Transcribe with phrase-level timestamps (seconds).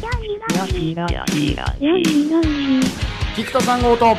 [0.00, 2.80] になになに
[3.36, 4.16] 菊田三号とな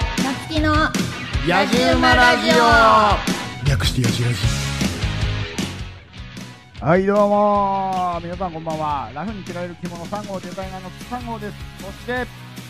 [0.48, 3.68] つきの野じ馬ラジオ。
[3.68, 4.36] 略してやじらじ
[6.79, 9.12] はいどうも皆さんこんばんは。
[9.15, 11.57] ラフに着られる着物3号デザイナーの3号です。
[11.80, 12.27] そして、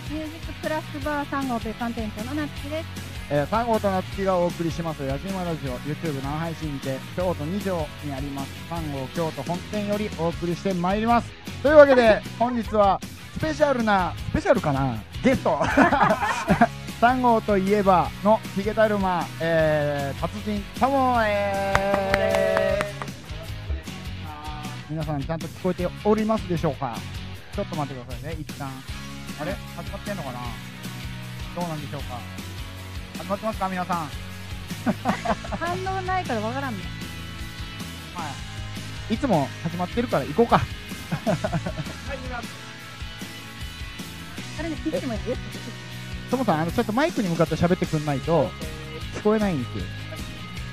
[0.09, 5.01] ミュージックプラスバー3号別館店長のなつきですえー、3号と夏希がお送りします。
[5.07, 8.51] 野じ馬ラジオ YouTube 生配信にて京都2条にあります。
[8.69, 11.31] 3号京都本店よりお送りしてまいります。
[11.63, 12.99] というわけで本日は
[13.33, 15.01] スペシャルなスペシャルかな？
[15.23, 15.57] ゲスト。
[16.99, 26.95] 3号といえばのヒゲだるま、えー、達人タモえー、皆さんちゃんと聞こえておりますでしょうか？
[27.55, 28.69] ちょっと待ってくださいね一旦。
[29.39, 29.55] あれ？
[29.77, 30.39] 始まってんのかな？
[31.55, 32.40] どうなんでしょうか？
[33.17, 34.09] 始まってますか皆さん？
[35.57, 36.83] 反応ないからわからんね
[38.15, 38.23] は
[39.09, 39.13] い。
[39.13, 40.61] いつも始まってるから行こうか。
[44.59, 45.35] あれねいつもやる
[46.29, 48.49] ともさんあのちょっとマイクに向かって喋ってくんないと
[49.15, 49.83] 聞こえないんですよ。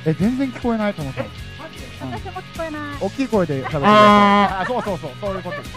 [0.06, 1.24] え全然聞こえないと思った。
[1.24, 2.98] 私も聞こえない。
[3.00, 3.90] 大きい声で喋ってください。
[3.90, 4.66] あー。
[4.66, 5.10] そうそうそう。
[5.20, 5.56] そういうこと。
[5.58, 5.76] ですち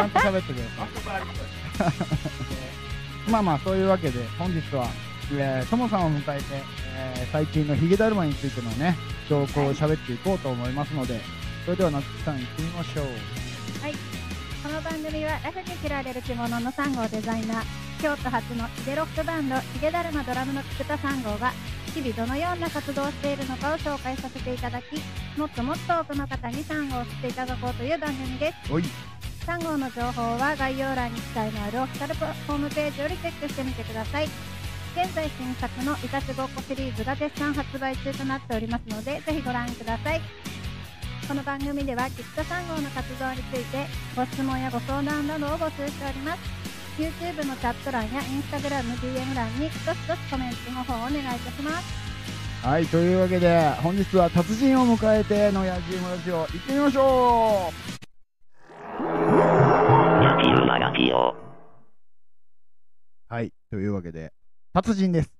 [0.00, 0.64] ゃんと喋ってくだ
[1.78, 1.92] さい。
[3.30, 4.88] まあまあそういうわけで本日は
[5.32, 6.44] えーともさんを迎えて、
[6.96, 8.96] えー最近のヒゲだるまについてのね
[9.28, 11.20] 情報を喋っていこうと思いますので
[11.64, 13.06] それでは夏木さん行ってみましょう。
[14.60, 17.64] この番組はラフに着られる着物の3号デザイナー
[18.02, 21.52] 京都初のヒゲロックバンドヒゲだるまドラムの菊田3号が
[21.94, 24.84] 日々どのような活動をしているのかを紹介させていただき
[25.38, 28.72] もっともっと多くの方に3号を知っていただこうという番組です。
[28.72, 28.84] おい。
[29.46, 34.28] 3号の情報は概要欄に記載のあるオフィシャルホームページよりチェックしてみてください
[34.98, 40.20] 現在新作のいたちごっこシリーズが絶賛発売中となっておりますのでぜひご覧ください。
[41.28, 46.40] この番組では菊田3号の活動についてご質問やご相談などを募集しております。
[46.98, 51.86] YouTube のチャット欄や InstagramDM 欄にどしどしコメントの方をお願いいたします。
[52.66, 57.74] はいというわけで本日は達人を迎えての野じ馬ラジオ行ってみましょう。
[63.28, 64.32] はいというわけで
[64.82, 65.32] 達人です。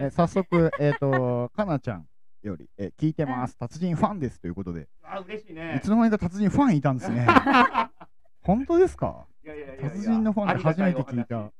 [0.00, 2.06] え早速えっ、と かなちゃん
[2.42, 3.58] より、え聞いてます。
[3.58, 4.88] 達人ファンですということで。
[5.02, 7.26] あ嬉しいいねつの間にか達人ファンいたんですね。
[8.42, 9.26] 本当ですか？
[9.44, 11.52] いやいや達人のファンで初めて聞いた。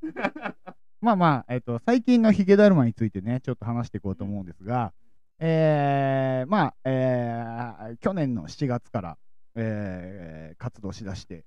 [1.03, 4.93] まあまあ、えっと、最近のヒゲだるまについてね、ちょっと話していこうと思うんですが、
[5.38, 9.19] えー、まあ、えー去年の7月から、
[9.54, 11.44] えー活動しだして、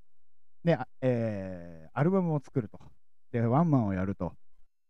[0.64, 2.80] で、あえーアルバムを作ると。
[3.32, 4.34] で、ワンマンをやると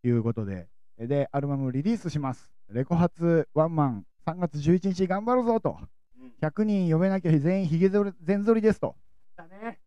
[0.03, 2.51] いうことで、で、アルバムをリリースします。
[2.69, 5.77] レコ発ワンマン3月11日頑張るぞと。
[6.19, 6.33] うん。
[6.41, 8.95] 100人呼べなきゃ全員ヒゲぞり全ぞりですと。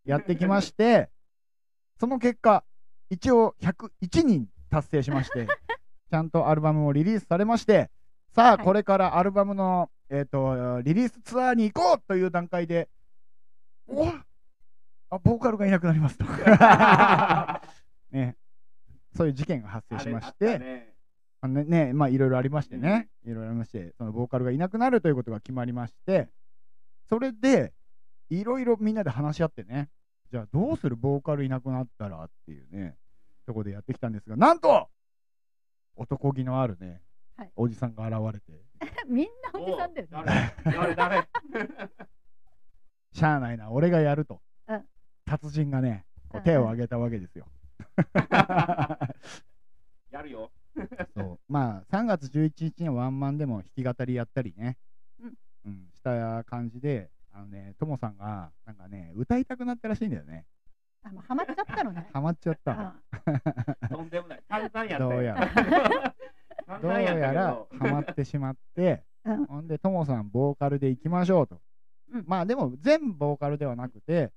[0.04, 1.10] やってきまして、
[1.98, 2.64] その結果、
[3.10, 5.46] 一応101人達成しまして、
[6.10, 7.90] ちゃんとアルバムをリリースされまして、
[8.32, 8.64] さあ、はい。
[8.64, 12.88] これからアルバムの、えー、とリリースツアーに行こうという段階で、
[13.86, 14.06] お
[15.10, 16.24] あボーカルがいなくなりますと、
[18.10, 18.36] ね、
[19.14, 20.94] そういう事件が発生しましあて、ね。
[21.40, 26.28] あのねねまあいろいろありましてね、いろいろありまして、そのボーカルがいなくなるということが決まりまして、
[27.08, 27.72] それで、
[28.30, 29.90] いろいろみんなで話し合ってね、
[30.32, 30.96] じゃあどうする？
[30.96, 32.96] ボーカルいなくなったらっていうね、
[33.46, 34.88] とこでやってきたんですが、なんと
[35.96, 37.02] 男気のあるね、
[37.36, 37.52] はい。
[37.56, 38.64] おじさんが現れて、
[39.06, 40.54] みんなおじさんだよね。
[40.64, 40.94] 誰？
[40.94, 40.94] 誰？
[40.94, 41.28] 誰？
[43.12, 44.84] しゃあないな、俺がやると、うん。
[45.26, 46.06] 達人がね、
[46.42, 47.46] 手を挙げたわけですよ。
[50.10, 50.50] やるよ。
[51.16, 51.38] そう。
[51.52, 54.76] まあ3月11日のワンマンでも弾き語りやったりね、
[55.20, 55.34] うん。
[55.66, 60.46] うんした感じであのねともさんがなんかね歌いたくなったらしいんだよね。
[61.02, 62.08] あもうハマっちゃったのね。
[62.12, 62.94] ハマっちゃった。
[63.82, 64.42] うんとんでもない。
[64.48, 65.10] 散々やったよ。
[65.10, 65.46] どうやら。
[66.66, 66.88] 散ど。
[66.88, 69.46] う々やらどハマってしまってうん。
[69.46, 71.60] ほんでともさんボーカルでいきましょうと、
[72.12, 72.24] うん。
[72.26, 74.32] まあでも全ボーカルではなくて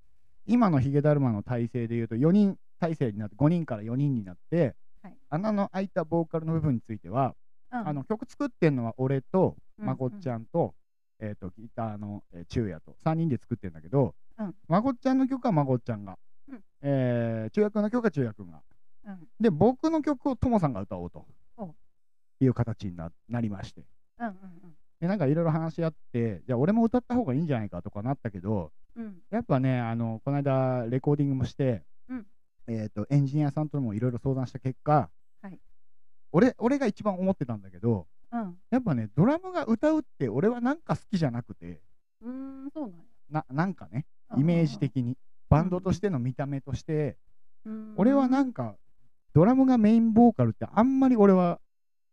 [0.46, 5.18] 今のヒゲだるまの体制でいうと4人体制になって5人から4人になって、はい。
[5.30, 7.36] 穴の開いたボーカルの部分については
[7.72, 7.88] うん。
[7.88, 10.74] あの曲作ってんのは俺とうんまこっちゃんと,、
[11.20, 14.56] えー、とギターの、えー、中也と3人で作ってんだけど、うん。
[14.68, 16.18] まこっちゃんの曲はまこっちゃんが、
[16.50, 16.64] うん。
[16.82, 18.62] えー中也くんの曲は中也くんが。
[19.06, 19.28] うん。
[19.40, 21.26] で僕の曲をともさんが歌おうと
[21.58, 21.74] お
[22.40, 23.86] いう形にななりまして。
[24.20, 24.36] うんうん
[25.00, 29.04] でなんかいろいろ話し合ってじゃあ俺も歌った方がいいんじゃないかとかなったけどうん。
[29.06, 31.82] うんやっぱねあのこの間レコーディングもして、うん
[32.68, 35.10] えー、とエンジニアさんともいろいろ相談した結果、
[35.42, 35.60] はい。
[36.32, 38.58] 俺俺が一番思ってたんだけどうん。
[38.70, 41.82] やっぱねドラムが歌うって俺はなんか好きじゃなくて
[42.22, 42.32] うー
[42.68, 43.06] んそうなんや。
[43.30, 44.06] ななんかね、
[44.36, 45.18] うイメージ的に
[45.50, 47.18] バンドとしての見た目として、
[47.66, 47.94] うん。
[47.98, 48.76] 俺はなんか
[49.34, 51.60] ドラムがメインボーカルってあんまり俺は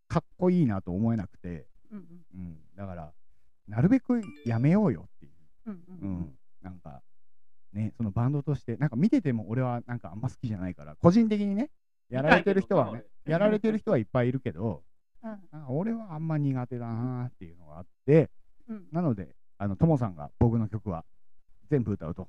[0.08, 1.98] かっこいいなと思えなくて、うん
[2.34, 2.40] うん。
[2.40, 3.12] うん、だから
[3.66, 5.32] なるべくやめようよっていう、
[5.66, 6.10] うんううん。
[6.20, 7.02] ん、なんか
[7.74, 11.70] ねそのバンドとしてなんか見てても俺はなんかあんま好きじゃないから個人的にね
[12.08, 14.82] やられてる人はねやられてる人はいっぱいいるけど
[15.22, 15.30] うん。
[15.30, 18.30] なんか俺はあんま苦手だなっていうのがあって
[18.68, 18.86] うん。
[18.92, 21.04] なのであのともさんが僕の曲は
[21.70, 22.28] 全部歌うと。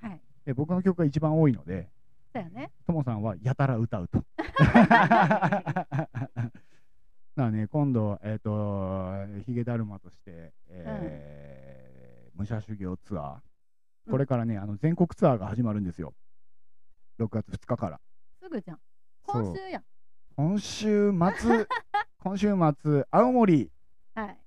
[0.00, 0.20] はい。
[0.44, 1.88] で僕の曲が一番多いので
[2.34, 2.70] そうやね。
[2.86, 4.24] ともさんはやたら歌うと。
[7.34, 9.10] だね、今度、えっ、と、
[9.46, 12.02] ヒゲだるまとして、えー
[12.34, 13.36] 武者修行ツアー、
[14.10, 16.14] これからね、あの全国ツアーが始まるんですよ。
[17.20, 18.00] 6月2日から。
[18.42, 18.78] すぐじゃん。
[19.24, 19.84] 今週やん。
[20.36, 21.66] 今週末、
[22.18, 22.48] 今週
[22.82, 23.70] 末、青森
[24.14, 24.38] はい。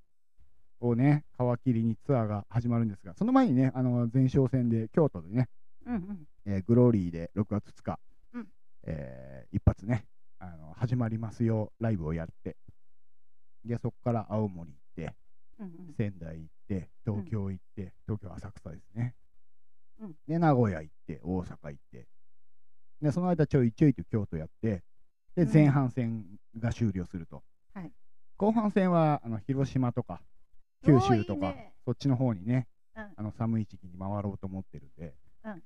[0.80, 1.24] をね、
[1.58, 5.48] 皮切りにツアーが始まるんですが、その前にね、あの前哨戦で京都でね、
[5.86, 6.28] うんうん。
[6.44, 7.98] えーグローリーで6月2日、
[8.34, 8.48] うん。
[8.82, 10.06] えー一発ね
[10.38, 12.56] あの始まりますよライブをやって。
[13.64, 15.16] でそこから青森行って
[15.58, 15.94] うんうん。
[15.94, 19.14] 仙台行って東京行って、東京浅草ですね、
[20.00, 20.14] うん。
[20.26, 22.06] で名古屋行って大阪行って。
[23.00, 24.82] でその間ちょいちょいと京都やって
[25.34, 25.52] でうん。
[25.52, 26.24] 前半戦
[26.58, 27.42] が終了すると、
[27.74, 27.92] はい。
[28.36, 30.20] 後半戦はあの広島とか
[30.84, 31.72] 九州とかね。
[31.84, 32.66] そっちの方にね
[32.96, 33.12] うん。
[33.16, 35.14] あの寒い時期に回ろうと思ってるんで、
[35.44, 35.62] うん。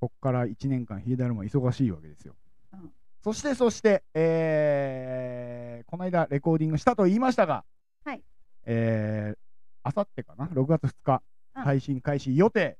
[0.00, 2.34] こっから1年間、ヒゲだるま忙しいわけですよ。
[2.72, 2.92] うん。
[3.22, 7.64] そして、そして、えーこの間レコーディングしたと言いましたが、
[8.04, 8.22] はい。
[8.64, 9.38] えー
[9.84, 11.22] あさってかな、6月2日、
[11.56, 11.62] うん。
[11.64, 12.76] 配信開始予定、はい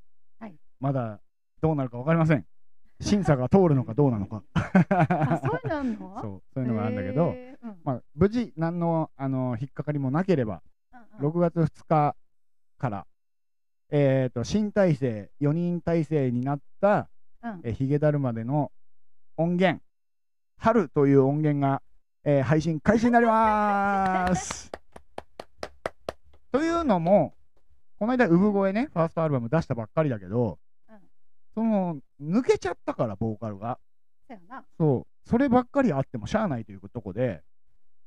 [0.83, 1.21] まだ
[1.61, 2.45] どうなるか分かりません。
[3.01, 4.43] 審査が通るのかどうなのか。
[4.55, 7.77] あそういうの そうそういうのがあるんだけど、へーうん。
[7.85, 10.61] まあ、無事、何のあの引っかかりもなければ、
[10.93, 11.33] うんうん。
[11.33, 12.17] 6月2日
[12.79, 13.07] から、
[13.91, 17.09] えー、と新体制4人体制になった、
[17.45, 17.61] うん。
[17.63, 18.73] えーヒゲだるまでの
[19.37, 19.81] 音源
[20.59, 21.81] 「春」という音源が、
[22.25, 24.69] えー配信開始になります。
[26.51, 27.35] というのも
[28.01, 30.62] この間産声ねファーストアルバム出したばっかりだけど、うん
[31.55, 33.79] その抜けちゃったからボーカルが。
[34.29, 34.65] そうやな。
[34.79, 35.29] そう。
[35.29, 37.43] そればっかりあってもしゃあないというとこで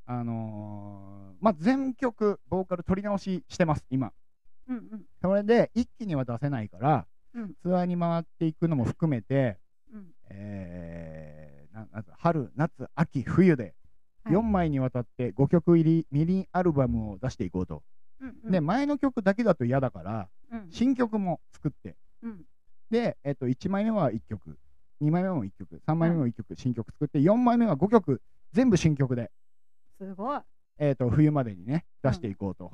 [0.05, 4.11] あのーまあ全曲ボーカル取り直ししてます今。
[4.67, 5.05] うんうん。
[5.21, 7.53] それで一気には出せないからうん。
[7.61, 9.57] ツアーに回っていくのも含めて、
[9.93, 10.07] うん。
[10.29, 13.75] えーなな春夏秋冬で
[14.23, 14.35] はい。
[14.35, 17.83] 4枚にわたって5曲入りミリアルバムを出していこうと、
[18.21, 18.51] うんうん。
[18.51, 20.67] で前の曲だけだと嫌だからうん。
[20.71, 21.95] 新曲も作って。
[22.23, 22.41] うん
[22.89, 24.57] で、えっと1枚目は1曲
[25.01, 28.21] 2枚目も1曲3枚目も1曲、新曲作って4枚目は5曲
[28.53, 29.31] 全部新曲で、
[29.97, 30.39] すごい。
[30.77, 32.71] えっと冬までにね出していこうと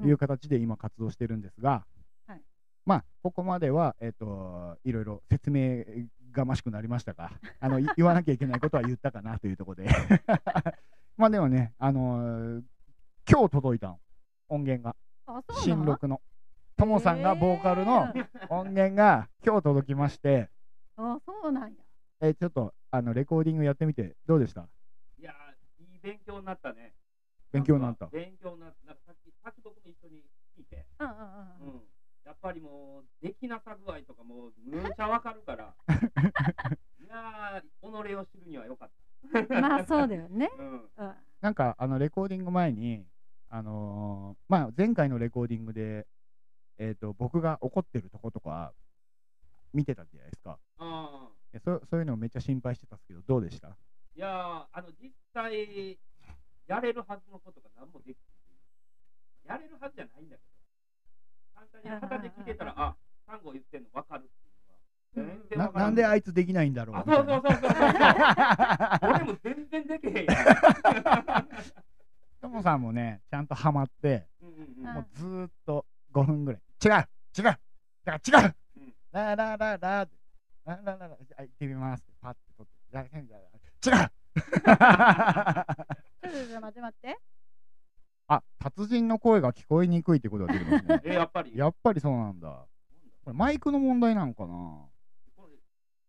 [0.00, 0.08] うん。
[0.08, 1.84] いう形で今活動してるんですが、
[2.26, 2.42] はい。
[2.86, 5.84] まあここまでは、えっといろいろ説明
[6.32, 7.30] がましくなりましたが
[7.60, 9.90] あのい言わなきゃいけないことは言ったかなというところで。
[11.18, 12.64] まあでもね、あのー
[13.30, 14.00] 今日届いたの
[14.48, 16.20] 音源があそうなの新録の
[16.76, 18.12] ともさんがボーカルの
[18.48, 20.48] 音源が今日届きまして、
[20.96, 21.76] あそうなんや
[22.20, 24.66] えーちょっとあのレコーディングやってみてどうでした？
[25.18, 26.94] いやー、いい勉強になったね。
[27.52, 28.86] 勉強になった勉強になった。
[28.86, 30.24] なんかさっき、作曲も一緒に
[30.56, 30.86] 聞いて。
[30.98, 31.18] うんうんう
[31.60, 31.80] うんん。
[32.24, 35.74] やっぱりもう、できなさ具合とかもう、むっちゃわかるから。
[36.98, 38.90] いやー、己を知るにはよかっ
[39.34, 40.62] うん まあそうだよねた。
[40.62, 40.90] うん。
[40.96, 43.04] うんなんかあのレコーディング前に、
[43.48, 46.06] あのーまあ、前回のレコーディングで、
[46.82, 48.72] えー、と僕が怒ってるとことか
[49.72, 50.58] 見てたじゃないですか。
[50.78, 53.68] あーえそそういうのをめっちゃ心配してたんですけどどうでした？
[53.68, 53.72] い
[54.18, 54.30] やー、
[54.72, 55.98] あの、実際、
[56.66, 58.16] やれるはずのことが何もでき
[59.46, 59.58] ない。
[59.58, 60.48] やれるはずじゃないんだけど、
[61.54, 62.96] 簡単に旗で聞いてたら、あ、
[63.26, 64.26] 単語言ってんの分かるっ
[65.14, 66.96] ていうのは、全然な分からなんであいつできないんだろう？
[66.96, 67.70] あ、そそうそうそうそう。
[69.08, 70.32] 俺も全然できへんや
[71.40, 71.48] ん。
[72.40, 74.86] ともさんもねちゃんとハマってうんうんうん。
[74.88, 74.94] うん。
[74.94, 76.90] もうずーっと5分ぐらい違う。
[77.38, 77.44] 違う。
[77.44, 77.58] だか
[78.04, 78.94] ら違う、うん。
[79.12, 80.08] ラララララ
[80.64, 82.12] ラララじゃあ行ってみますって。
[82.20, 82.78] パッて取って。
[82.90, 83.48] じゃあじゃあ違う。
[83.80, 84.00] ちょっと
[86.30, 87.18] ちょっと待って待って。
[88.28, 91.00] あ達人の声が聞こえにくいってことが出てますね。
[91.04, 91.56] え、やっぱり？
[91.56, 92.48] やっぱりそうなんだ。
[93.24, 94.86] これマイクの問題なのかな？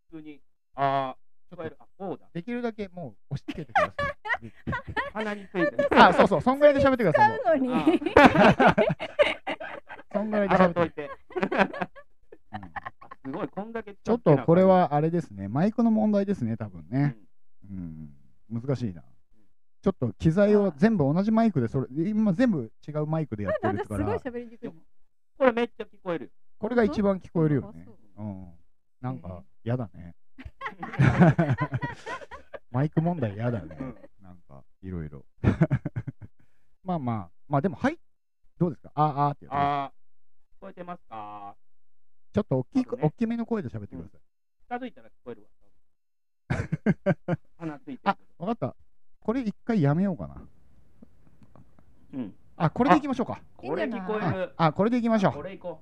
[0.10, 0.42] 普通に、
[0.76, 1.78] あー、聞こえる。
[1.80, 2.28] あ、こうだ。
[2.34, 4.52] できるだけもう押し付けてください。
[5.14, 5.88] 鼻についてね。
[5.92, 6.42] あそうそう。
[6.42, 7.30] そんぐらいで喋ってください。
[7.30, 7.74] も う使うのに。
[8.16, 8.76] あ
[10.14, 11.10] そんぐらいで喋って洗っといて。
[12.54, 12.74] うん
[13.26, 17.16] すごい、こんだけちょっとこれ、はあれですねマイクの問題ですね多分うんね、
[17.70, 19.02] うん、難しいな。
[19.82, 24.74] ちょっと機材を全部同じマイクで、それ今全部違うマイクでやってるから、喋りにくいの
[25.38, 26.32] これめっちゃ聞こえる。
[26.60, 27.86] これが一番聞こえるよね。
[28.18, 28.54] ううん。
[29.02, 30.16] なんか、嫌だね。
[32.72, 33.78] マイク問題嫌だね。
[33.80, 35.26] うんなんか、いろいろ。
[36.84, 37.98] まあまあ、まあでも、はい。
[38.58, 38.92] どうですか？
[38.96, 40.03] あーあーってあー、聞
[40.64, 41.56] こえてますか？
[42.34, 44.22] ちょっと大きい、ね大きめの声で喋ってください。
[44.64, 47.38] 近づいたら聞こえるわ。
[47.60, 48.76] 鼻ついてるあ、わかった。
[49.20, 50.42] これ一回やめようかな。
[52.14, 52.34] うん。
[52.56, 53.42] あ、これでいきましょうか。
[53.58, 54.54] これ聞こえる。
[54.56, 55.42] あ、これでいきましょうこ。
[55.42, 55.80] れ行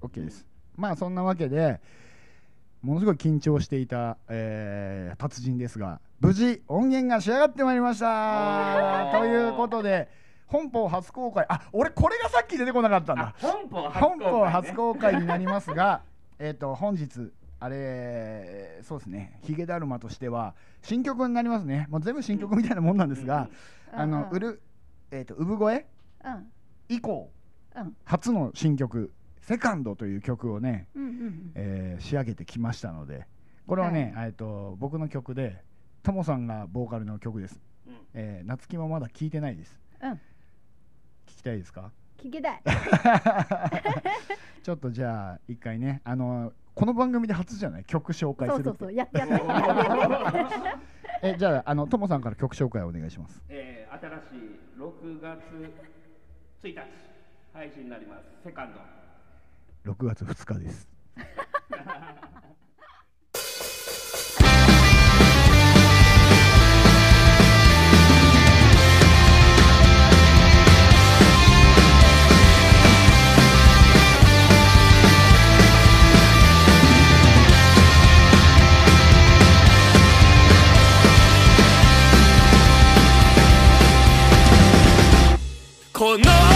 [0.00, 0.46] OK です。
[0.76, 1.80] まあそんなわけで、
[2.80, 10.08] ものすごい緊張していた、えー達人ですが、無事音源が仕上がってまいりましたということで、
[10.52, 13.22] 本邦初公開、あ俺、これがさっき出てこなかったんだ。
[13.22, 14.40] あ本邦初本公開、ね。
[14.40, 16.02] 邦初公開になりますが、
[16.38, 23.48] えっと本日、あれ、そうですね、ヒゲだるまとしては、新曲になりますね、もう全部新曲みたいなもんなんですが、
[23.92, 24.62] あの、うる、
[25.10, 25.86] えっと産声？
[26.24, 26.52] うん。
[26.88, 27.30] 以降、
[27.74, 27.96] うん。
[28.04, 33.26] 初の新曲「セカンドという曲をね、うんうんえー仕上げてきましたので
[33.66, 35.64] これはね、えっと僕の曲で
[36.02, 37.94] ともさんがボーカルの曲です、うん。
[38.14, 39.80] えー夏希もまだ聞いてないです。
[40.02, 40.12] うん。
[40.12, 40.18] 聞
[41.42, 41.90] きたいですか？
[42.18, 42.62] 聞きたい。
[44.62, 47.84] ちょっとじゃあ一回ねあのこの番組で初じゃない？
[47.84, 48.92] 曲紹介するそうそうそう。
[48.94, 49.34] やってやって
[51.24, 53.42] えじゃああのともさんから曲紹介お願いします。
[53.48, 55.40] えー、新しい6月
[56.62, 56.80] 1日
[57.52, 58.24] 配信になります。
[58.44, 58.72] セカン
[59.84, 59.92] ド。
[59.92, 60.88] 6月2日です
[86.02, 86.51] この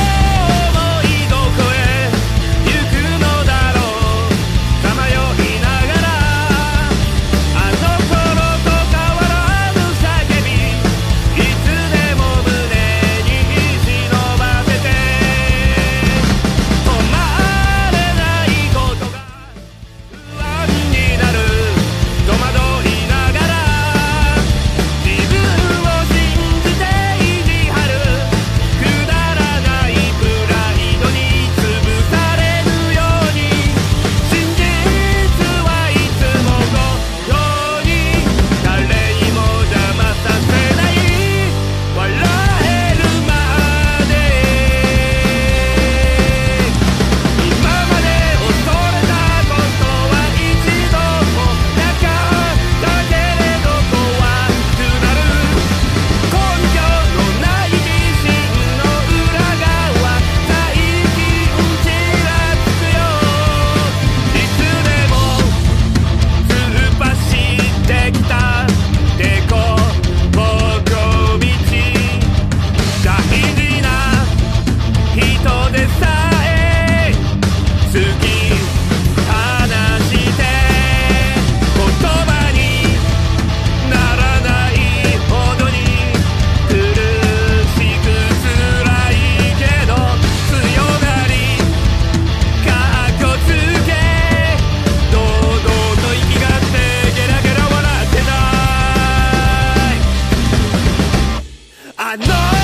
[102.08, 102.55] あの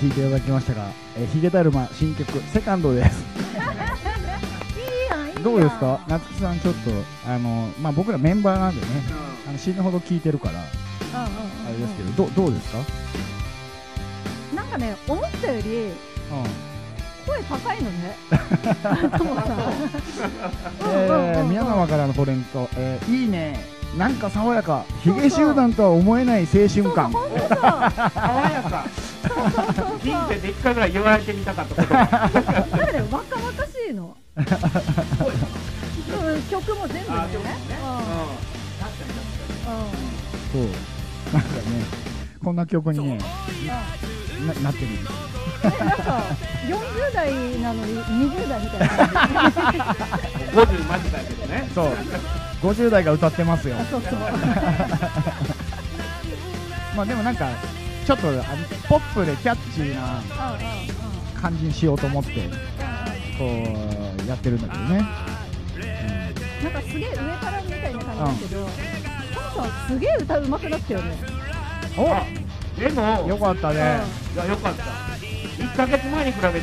[0.00, 0.86] 聴いていただきましたが、
[1.16, 3.24] えーヒゲだるま新曲「セカンドです。
[5.42, 6.00] どうですか？
[6.08, 6.90] 夏希さんちょっと
[7.26, 8.88] あのまあ僕らメンバーなんでね
[9.48, 10.64] あの死ぬほど聴いてるからあ
[11.70, 12.78] れですけど、どどうですか、
[14.54, 15.92] なんかね思ったよりうん。
[17.26, 18.16] 声高いのね。
[21.48, 28.84] 宮川からのコメント、えーいいねなんか爽やかヒゲ集団とは思えない青春感爽やか。
[30.02, 31.98] 人生で一回ぐらい言われてみたかったことが。
[31.98, 32.40] なんか
[32.92, 34.16] ね若々しいの。
[36.50, 37.26] 曲も全部ね。
[40.52, 40.62] そう
[41.32, 41.62] なんかね
[42.42, 43.18] こんな曲にね
[44.46, 45.08] ななってるんです
[45.46, 46.22] えなんか
[46.66, 49.58] 40代なのに20代みたいな感じ。
[50.56, 51.70] 50間近いけどね。
[51.74, 51.86] そう
[52.62, 54.12] 50代が歌ってますよあそうそう。
[56.96, 57.48] まあでもなんか
[58.06, 58.42] ちょっとあの
[58.88, 61.40] ポップでキャッチーなうんうんうん。
[61.40, 62.30] 感じにしようと思って
[63.38, 65.06] こうやってるんだけどね、
[66.64, 71.16] なんかすげえ上からみたいな感じだけど、トムさんすげえ歌うまくなったよね。
[72.76, 73.74] うん、でも、およかったね、
[74.34, 74.82] いや、よかった。
[75.58, 76.62] 1ヶ月前に比べたら、やっ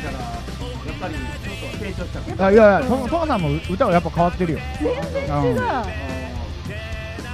[1.00, 5.56] ぱりちょっと成長したかあいやいやトトモさんも歌はやっぱ変わってるよ全然違う。
[5.56, 5.84] だか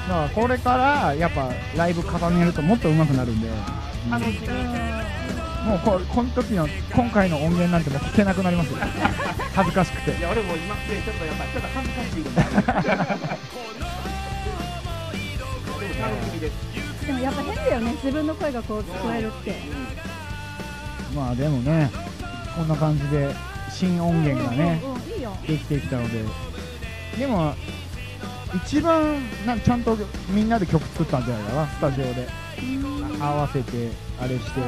[0.09, 3.55] らこれからやっぱライブ重ねるともっと上手くなるんで、うん。
[5.69, 8.79] もうここの時の今回の音源なんてもう聞けなくなりますよ
[9.55, 12.45] 恥ずかしくていや、俺も今ってちょっとやっぱちょっと恥ずかしいことあ
[16.09, 16.13] る。
[17.07, 17.93] でもやっぱ変だよね。
[17.93, 19.55] 自分の声がこう聞こえるって。
[21.15, 21.91] まあでもね
[22.57, 23.35] こんな感じで
[23.71, 24.83] 新音源がね。
[25.47, 26.25] できてきたので
[27.19, 27.55] でも
[28.55, 29.97] 一番なんかちゃんと
[30.29, 32.29] みんなで曲作ったんじゃないかなスタジオで
[33.21, 33.91] 合わせて
[34.21, 34.61] あれして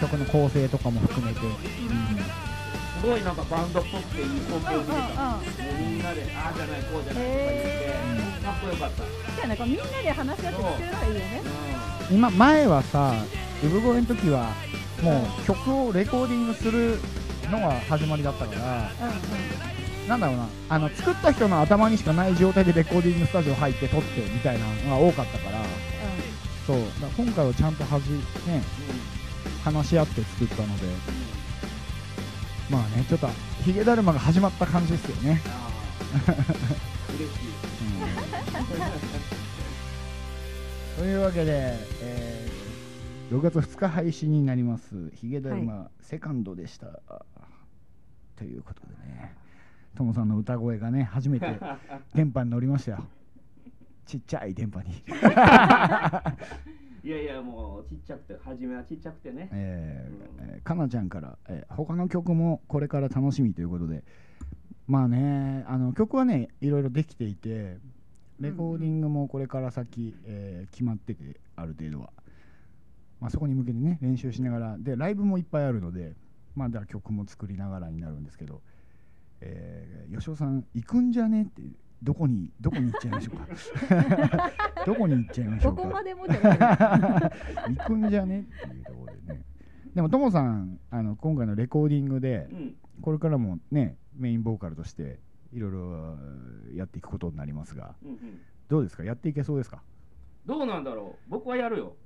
[0.00, 5.38] 曲の構成とかも含めて、すごいなんかバンドっぽくていい光景を見てた。
[5.78, 7.58] みんなで、ああじゃない、こうじゃないとか言っ
[8.38, 9.04] て、かっこよかった。
[9.04, 11.42] じゃあね、こうみんなで話し合って作るのがいいよね。
[12.10, 13.14] 今前はさ
[13.62, 14.50] 産声の時は
[15.02, 16.98] もう曲をレコーディングする
[17.50, 20.08] のが始まりだったからうんうん。
[20.08, 25.64] なんだろうなあの作った人の頭にしかない状態でレコーディングスタジオ入って撮ってみたいなのが多かったから
[26.66, 28.20] そうだから今回はちゃんとはじ、ね、
[29.64, 30.86] 話し合って作ったので
[32.70, 33.28] まあねちょっと
[33.64, 35.40] ヒゲだるまが始まった感じですよね、
[37.14, 37.38] 嬉しい。
[40.98, 42.31] というわけで、えー
[43.32, 45.08] 6月2日配信になります。
[45.14, 47.00] ヒゲだるまセカンドでした、
[48.36, 49.34] ということでね。
[49.96, 51.58] トモさんの歌声がね初めて
[52.14, 53.06] 電波に乗りましたよ。
[54.04, 54.90] ちっちゃい電波に。
[57.04, 59.48] いやいや、もうちっちゃくて、初めはちっちゃくてね。
[59.50, 64.04] えーえーかなちゃんから、えー他の曲もこれから楽しみということで。
[64.86, 67.78] まあねあの曲はねいろいろできていて
[68.40, 72.12] レコーディングもこれから先、えー決まっててある程度は、
[73.22, 76.14] まあ、そこに向けてね練習しながらでライブもいっぱいあるので
[76.56, 78.60] まあだから曲も作りながらになるんですけど、
[79.40, 81.62] えー吉尾さん行くんじゃねって
[82.02, 84.50] どこにどこに行っちゃいましょうか？
[84.84, 85.82] どこに行っちゃいましょうか？
[85.82, 86.58] どこまでもじゃない。
[87.76, 89.42] 行くんじゃねっていうところでね
[89.94, 92.74] でもともさんあの今回のレコーディングでうん。
[93.00, 95.18] これからもねメインボーカルとして
[95.52, 96.18] いろいろ
[96.74, 98.18] やっていくことになりますがうんうん。
[98.68, 99.04] どうですか？
[99.04, 99.82] やっていけそうですか？
[100.44, 101.96] どうなんだろう僕はやるよ。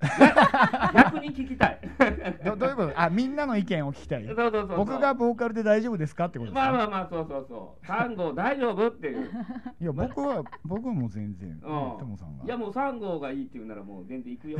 [0.00, 1.80] や 逆に聞きたい。
[2.44, 3.00] どどういうこと？
[3.00, 7.86] あみんなの意見を聞きたいそうそうそうそう僕がボーカルで大丈夫ですかってことですか、まあまあまあ、そうそうそう。
[7.86, 9.30] サンゴ大丈夫っていう。
[9.80, 14.58] いや僕は僕はもう全然うんともさんがいやもうサンゴがいいって言うならもう全然行くよ。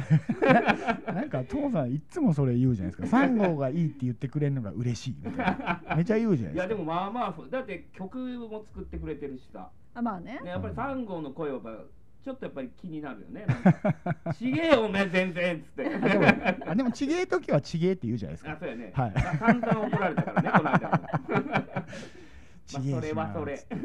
[1.13, 9.71] なんかともさんいっつもそれ言うじゃないですか3号がいいって言ってくれるのが嬉しいみたいなめちゃ言うじゃないですかいやでもまあまあだって曲も作ってくれてるしさ。
[9.95, 10.39] あ、まあね。
[10.45, 11.71] ね、やっぱりサンゴの声はやっぱ
[12.25, 13.47] ちょっとやっぱり気になるよね。
[13.47, 15.87] なんか ちげえよお前全然っつって。
[15.95, 16.27] あでも
[16.67, 18.91] あでもちげえ時はちげえって言うじゃないですかあそうやね。
[18.95, 21.85] はいあ散々怒られたからね、この間も。
[22.67, 23.81] ちげえまあ、それはそれ。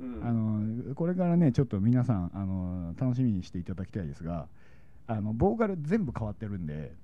[0.00, 4.48] うんあのこれからねちょっと皆さんあの楽しみにしていただきたいですが
[5.06, 6.94] あのボーカル全部変わってるんで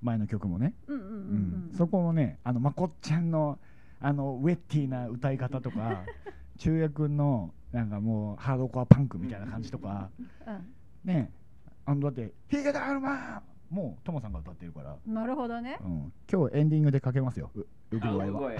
[0.00, 1.70] 前の曲もね、うんうんうんううんん。
[1.76, 3.58] そこもねあのまこっちゃんの
[4.00, 6.02] あのウェッティな歌い方とか
[6.58, 10.08] 中也君のなんかもうハードコアパンクみたいな感じとか
[11.04, 11.30] ね
[11.84, 15.12] あのだって「ヒゲダルマもうトモさんが歌ってるから、うん。
[15.12, 15.76] なるほどね。
[15.82, 18.40] うん、今日エンディングでかけますよう産あ声は。
[18.40, 18.56] 声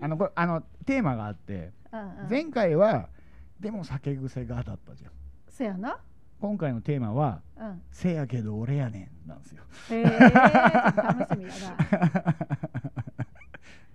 [0.00, 2.28] あのこれあのテーマがあってうんうん。
[2.28, 3.08] 前回は
[3.60, 5.12] 「でも酒癖が」だったじゃん
[5.48, 5.98] せやな。
[6.40, 7.82] 今回のテーマはうん。
[7.92, 12.34] 「せやけど俺やねん」なんですよへえ、ちょっと楽しみやな。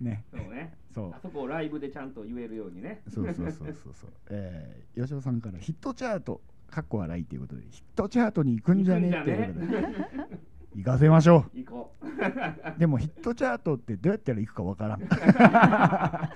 [0.00, 0.24] ね
[0.94, 1.12] そう。
[1.12, 3.02] あそこをライブでちゃんと言えるようにね。
[3.12, 4.10] そうそうそうそうそう。
[4.30, 10.54] えー、吉尾さんからヒットチャートかっこ笑いっていうことでヒットチャートに行くんじゃねえっていうことで。
[10.76, 12.06] 行かせましょ行こう。
[12.06, 15.00] うでもヒットチャートってどうやったら行くかわからん。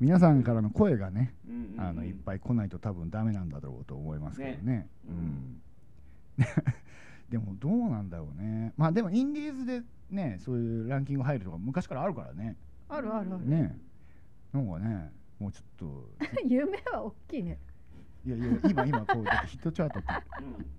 [0.00, 1.80] 皆さんからの声がねうんうんうん。
[1.80, 4.62] あのいっぱい来ないと多分ダメなんだろうと思いますけどね。
[4.62, 4.88] ね。
[5.08, 5.62] うん、
[7.30, 8.72] でもどうなんだろうね。
[8.76, 12.56] まあでもインディーズでねそういうランキング入るとか昔からあるからね
[12.88, 13.34] あるある。
[13.34, 13.78] ある、ね
[14.52, 16.08] なんかねもうちょっと。
[16.46, 17.58] 夢は大きいね。
[18.26, 20.08] いやいや今今こうだってヒットチャートって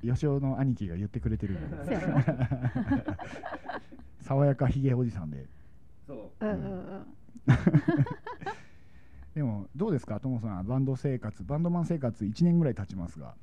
[0.04, 0.14] うん。
[0.14, 1.58] 吉尾の兄貴が言ってくれてる
[4.22, 5.48] 爽やかひげおじさんで。
[6.06, 6.46] そう。
[6.46, 7.06] うんうんうん。
[9.34, 13.36] でもどうですかともさんバンド生活バンドマン生活1年ぐらい経ちますが。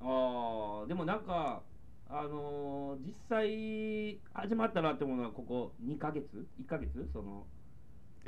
[0.00, 1.62] ああでもなんか
[2.08, 7.08] あのー実際始まったなって思うのはここ2ヶ月？1ヶ月？
[7.12, 7.46] その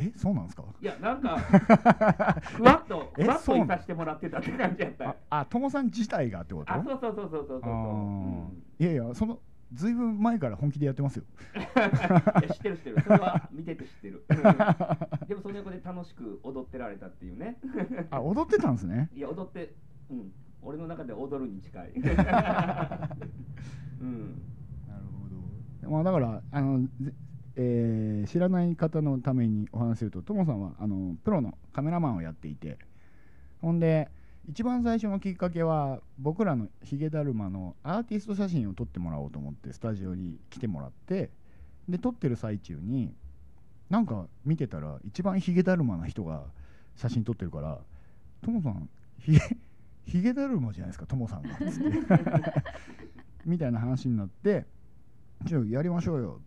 [0.01, 0.65] えそうなんですか？
[0.81, 1.37] いやなんか
[2.57, 6.73] ふわっとえふわっといさせてもらってたって感じやったああともさん自体がってこと？
[6.73, 8.51] あそうそうそうそうそうそうそう、んー。
[8.81, 9.39] いやいやその
[9.73, 11.25] ずいぶん前から本気でやってますよ。
[11.55, 11.67] いや
[12.53, 13.01] 知ってる知ってる。
[13.03, 14.37] それは見てて知ってる、うん。
[15.29, 17.57] でもその横で楽しく踊ってられたっていうね。
[18.11, 19.09] あ踊ってたんですね？
[19.15, 19.73] いや踊って
[20.11, 20.33] うん。
[20.63, 21.93] 俺の中で踊るに近い。
[22.01, 22.03] うん。
[24.89, 25.05] なる
[25.83, 25.91] ほど。
[25.91, 27.13] まあだからあの、ぜ
[27.57, 32.79] えー知らない方のためにお話しするとともさんはあのプロのカメラマンをやっていて。
[33.61, 34.11] ほんで
[34.49, 41.31] 一番最初のきっかけは僕らのヒゲだるまのアーティスト写真を撮ってもらおうと思ってスタジオに来てもらって
[41.89, 43.13] で撮ってる最中に
[43.91, 46.45] なんか見てたら一番ヒゲだるまな人が
[46.97, 47.79] 写真撮ってるから
[48.43, 49.41] 「ともさんヒゲ
[50.07, 52.63] ヒゲだるまじゃないですかともさんが」つって。
[53.47, 54.67] みたいな話になって
[55.45, 56.41] 「じゃあやりましょうよ」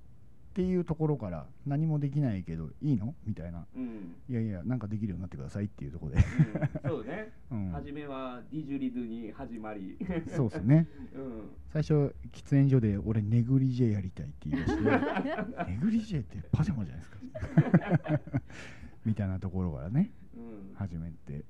[0.53, 3.15] っていうところから何もできないけどいいの？
[3.25, 3.65] みたいな。
[3.75, 4.15] うん。
[4.29, 6.23] いやいやなんかできるようになってくださいっていうところで、
[6.83, 6.89] うん。
[6.91, 10.87] そうね、 うん、初めはディジュリドゥに始まり、そうですね。
[11.15, 14.83] うん、最初喫煙所で俺ネグリジェやりたいって言い出して
[15.71, 18.21] ネグリジェってパジャマじゃないですか。
[19.05, 21.43] みたいなところからねうん、始めて。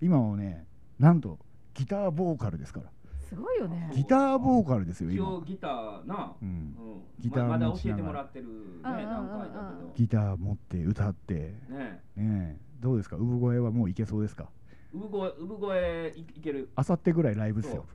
[0.00, 0.64] 今はね
[1.00, 1.40] なんと
[1.74, 2.90] ギターボーカルですから
[3.34, 3.90] すごいよね。
[3.94, 6.50] ギターボーカルですよ一今応ギターな、ううん。
[6.50, 6.74] ん
[7.20, 11.54] ギターままだ教えてもらってるね段階だギター持って歌って。
[11.66, 12.00] けどね。
[12.16, 12.60] ねえ。
[12.80, 13.16] どうですか？
[13.16, 14.48] 産声はもういけそうですか？
[14.92, 16.68] 産声産声いいける。
[16.76, 17.84] あさってぐらいライブっすよ。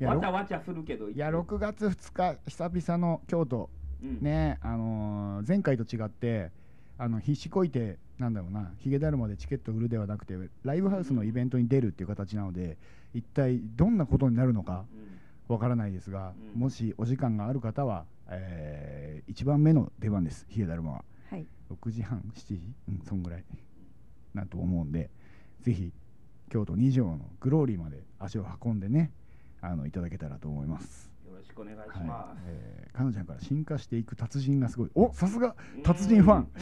[0.00, 3.70] わちゃわちゃするけどいや6月2日久々の京都。
[4.02, 4.18] うん。
[4.20, 6.50] ねあのー前回と違って
[6.98, 12.78] あの必死こいてなんだろうなヒゲだるまでチケット売るではなくてライブハウスのイベントに出るっていう形なので
[13.16, 14.84] 一体どんなことになるのか
[15.48, 15.54] うん。
[15.54, 16.60] わからないですが、うん。
[16.60, 20.46] もしお時間がある方は、え1番目の出番です。
[20.48, 21.04] ヒゲだるまは。
[21.30, 21.46] はい。
[21.70, 23.44] 6時半7時うんそんぐらい
[24.34, 25.10] なと思うんで
[25.62, 25.92] ぜひ
[26.50, 29.10] 京都二条のグローリーまで足を運んでね
[29.60, 31.10] あのいただけたらと思います。
[31.56, 32.06] くお願いしはい。
[32.06, 34.90] ます、えー、彼女から進化していく達人がすごい。
[34.94, 36.48] おさすが達人ファン。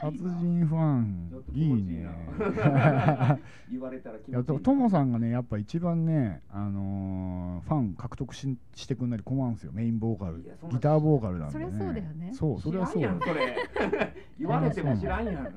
[0.00, 1.30] 達人ファン。
[1.52, 2.04] いいね。
[2.04, 3.38] な。
[3.70, 9.72] 言われたら気いや持ちいいとともさんがねやっぱ一番ね、あのーファン獲得ししてくんなり困るんですよ。
[9.72, 10.42] メインボーカル。
[10.70, 12.30] ギターボーカルなんで、ね、そりゃそうだよね。
[12.34, 13.02] そうそれはそう。
[13.22, 13.56] それ。
[14.38, 15.54] 言われても知らんやん。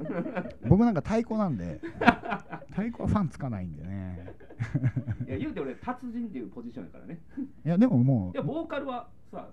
[0.67, 1.81] 僕なんか太鼓なんで。
[2.69, 4.33] 太鼓はファンつかないんでね
[5.27, 7.19] いや言うて俺達人っていうポジションやからね。
[7.65, 9.49] いやでももいやボーカルはさ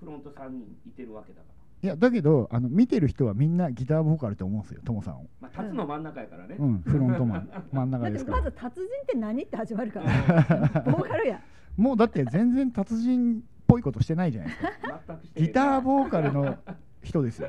[0.00, 1.54] フロント3人いてるわけだから。
[1.54, 5.26] ういやだけどあの見てる人はみんなギターボーカルと思うんですよともさんを。
[5.40, 8.38] まあ立つの真ん中やからね、うんフロントマン 真ん中ですから。
[8.38, 10.06] まず達人って何って始まるから。
[10.90, 11.40] ボーカルや。
[11.76, 14.70] もうだって全然達人っぽいことしてないじゃないですか。
[15.06, 15.46] 全くしてへん。
[15.46, 16.56] ギターボーカルの
[17.02, 17.48] 人ですよ。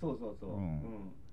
[0.00, 0.62] そうそうそう、ううん。
[0.62, 0.80] ん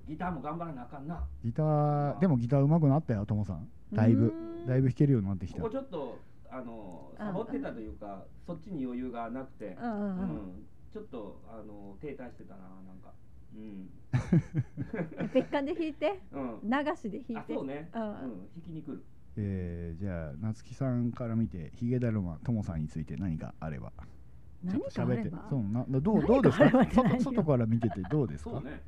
[0.08, 1.24] ギターも頑張らなあかんな。
[1.46, 3.68] ギターでもギター上手くなったよともさん。
[3.94, 4.26] だいぶ。
[4.26, 5.62] うーんだいぶ弾けるようになってきた。
[5.62, 6.20] ここちょっと
[6.52, 13.14] あのサボってたというかそっちに余裕がなくて、うんちょっとあの停滞してたななんか。
[13.56, 13.90] うん。
[15.34, 16.60] 別館で弾いてうん。
[16.64, 17.38] 流しで弾いて。
[17.38, 18.04] あそうね、ううん。
[18.04, 19.04] ん、弾きに来る。
[19.38, 23.92] えーじゃあ夏木さんから見てヒゲだるまともさんについて何かあれば。
[24.68, 26.70] ちょ何っと喋ってかあればそうなどう何どうですか？
[26.70, 28.50] 外外から見ててどうですか？
[28.52, 28.82] そうね。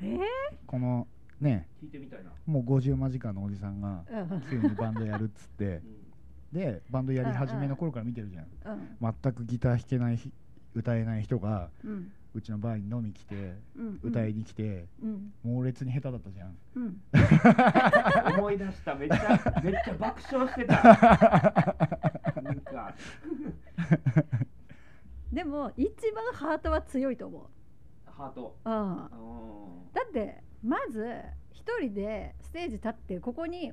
[0.00, 0.18] えー？
[0.66, 1.06] この
[1.40, 1.68] ね。
[1.80, 4.40] 弾いてみたいな、もう50間近のおじさんがうん。
[4.50, 5.64] 急にバンドやるっつって。
[5.64, 5.82] うん。
[6.52, 8.46] でバンドやり始めの頃から見てるじゃん。
[9.00, 9.14] うん。
[9.22, 10.32] 全くギター弾けないひ
[10.74, 12.12] 歌えない人がうん。
[12.34, 14.00] うちのバーに飲み来てうん。
[14.02, 15.32] 歌いに来てうん。
[15.42, 16.56] 猛烈に下手だったじゃん。
[16.76, 17.00] うん。
[18.38, 18.94] 思い出した。
[18.94, 20.82] めっちゃめっちゃ爆笑してた。
[22.42, 22.94] なんか。
[25.32, 27.42] でも一番ハートは強いと思う
[28.18, 28.56] ハート。
[28.64, 28.72] うん。
[28.72, 31.06] うんだってまず
[31.52, 33.72] 一人でステージ立ってここに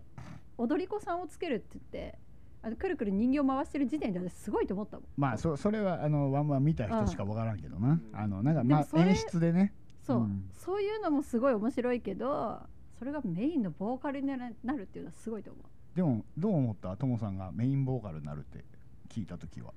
[0.58, 2.18] 踊り子さんをつけるって言って
[2.62, 5.06] あのくるくる人形回してる時点で私すごいと思ったもん。
[5.18, 7.90] まあそそれはあのワンワン見た人しかわからんけどな。
[7.90, 8.02] うん。
[8.14, 9.74] あのなんかまあ演出でね。
[10.02, 10.50] そう、うん。
[10.54, 12.62] そういうのもすごい面白いけど
[12.98, 15.66] それがメインのボーカルになるなるっていうのはすごいと思う。
[15.96, 16.96] でもどう思った？
[16.98, 18.64] ともさんがメインボーカルになるって
[19.10, 19.74] 聞いた時は。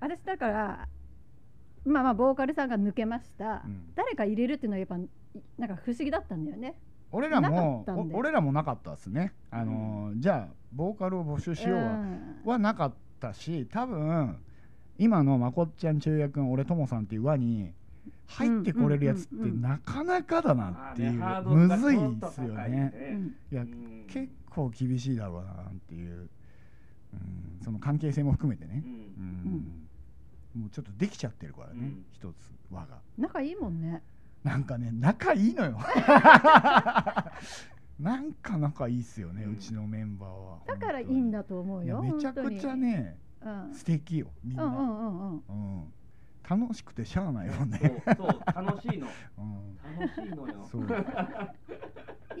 [0.00, 0.88] 私だから
[1.88, 3.92] まあまあボーカルさんが抜けました、うん。
[3.94, 4.96] 誰か入れるっていうのはやっぱ
[5.58, 6.74] なんか不思議だったんだよね。
[7.10, 8.14] 俺らもなかったんで。
[8.14, 9.32] お俺らもなかったですね。
[9.50, 12.40] あのーじゃあボーカルを募集しようは、ん。
[12.44, 14.36] はなかったし多分
[14.98, 17.72] 今のまこっちゃん中也君俺ともさんっていう輪に
[18.26, 19.62] 入ってこれるやつってうんうんうんうん。
[19.62, 21.12] なかなかだなっていう、
[21.44, 22.92] むずいちょっとっすよね。
[22.94, 24.06] うんいやうん。
[24.08, 26.28] 結構厳しいだろうなっていう、
[27.14, 28.82] うん、その関係性も含めてね。
[28.84, 28.92] う、ん。
[29.22, 29.87] うん
[30.58, 32.04] もうちょっとできちゃってるからね、うん。
[32.12, 32.98] 一つ輪が。
[33.16, 34.02] 仲いいもんね。
[34.44, 35.78] なんかね仲いいのよ。
[37.98, 40.58] なんか仲いいっすよね、ううんちのメンバーは。
[40.66, 45.42] だからいいんだと思うよめちゃくちゃね本当に素敵よみんな、うん、うんうんうん。
[45.48, 45.80] うん。
[45.80, 45.92] うん
[46.48, 49.06] 楽しくてしゃあないもんね、そうそう楽しいの。
[49.36, 50.66] うん、楽しいのよ。
[50.70, 50.82] そう。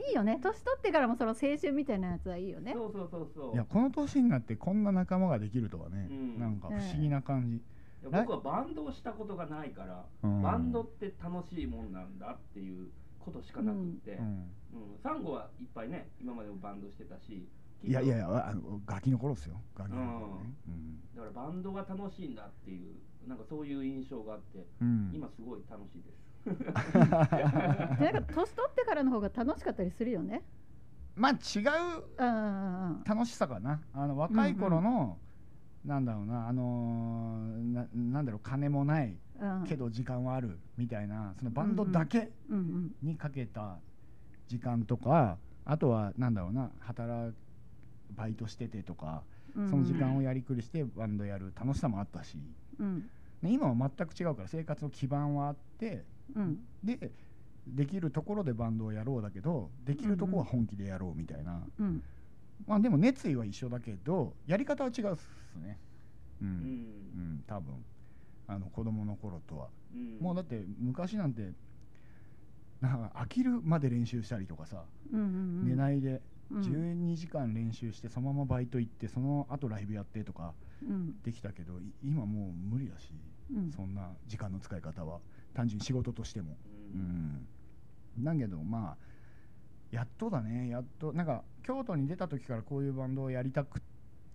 [0.08, 0.38] いいよね。
[0.40, 2.72] 年取ってからもその青春みたいなやつはいいよね。
[2.72, 3.52] そうそうそうそう。
[3.52, 6.38] いやこの年になってこんな仲間ができるとはね、うん。
[6.38, 7.62] なんか不思議な感じ、いや
[8.04, 10.42] 僕はバンドをしたことがないから、うん。
[10.42, 14.26] バンドって楽しいもんなんだっていうことしかなくって、うん。
[14.26, 14.98] うん。
[15.02, 17.48] サンゴはいっぱいね今までもバンドしてたし
[17.84, 19.60] いやいやいやあのガキの頃ですよ。
[19.76, 20.54] ガキの頃ね、
[21.14, 22.94] だからバンドが楽しいんだっていう
[23.28, 24.88] なんかそういう印象があってうん。
[24.88, 26.28] うん今すごい楽しいです。
[26.44, 26.52] で
[28.12, 30.42] なんか年取ってからの方が楽しかったりするよね。
[31.14, 33.82] まあ違ううんうんうん楽しさかな。
[33.92, 35.18] あの若い頃の、
[35.88, 39.64] なんだろうなあのーななんだろう金もないうん。
[39.66, 42.30] けど時間はあるみたいなそのバンドだけ
[43.02, 43.78] にかけた
[44.46, 47.34] 時間とかあとはなんだろうな働
[48.14, 49.22] バイトしててとか
[49.56, 52.36] うんその時間をやりくりしてバンドやる楽しさもあったし、
[52.78, 53.10] うん。
[53.42, 56.04] ね今は全く違うから生活の基盤はあって
[56.36, 56.58] うん。
[56.84, 57.10] で
[57.66, 62.02] できるところでバンドをやろうだけどできるところは本気でやろうみたいな、うん。
[62.66, 65.16] まあでも熱意は一緒だけどやり方は違う
[65.58, 65.78] ね。
[66.40, 67.74] うん、ううんん、多分。
[68.46, 70.18] あの子供の頃とは、うん。
[70.20, 71.52] もうだって昔なんて
[72.80, 76.62] なんか飽きるまで練習したりとかさ、うんうん寝ないでうん。
[76.62, 81.20] 12時間練習してそのままバイト行ってその後ライブやってとかうん。
[81.22, 83.10] できたけどい今もう無理だし、
[83.54, 83.70] うん。
[83.72, 85.20] そんな時間の使い方は。
[85.54, 86.56] 単純に仕事としても。
[86.94, 87.48] ううん。
[88.22, 88.96] んだけどまあ
[89.90, 90.68] やっとだね。
[90.68, 93.82] やっとなんか京都に出た時からこういうバンドをやりたく